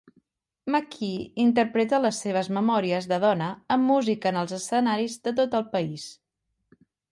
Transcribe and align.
McKee 0.75 1.27
interpreta 1.43 1.99
les 2.05 2.21
seves 2.25 2.49
memòries 2.57 3.09
de 3.13 3.21
dona 3.25 3.51
amb 3.77 3.87
música 3.93 4.33
en 4.33 4.41
els 4.43 4.57
escenaris 4.59 5.21
de 5.29 5.37
tot 5.43 5.57
el 5.63 5.71
país. 5.77 6.11